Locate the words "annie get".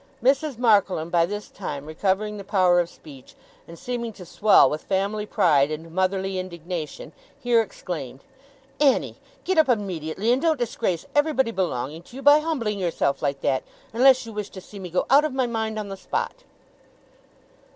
8.79-9.59